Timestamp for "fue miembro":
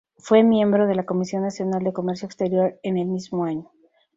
0.17-0.87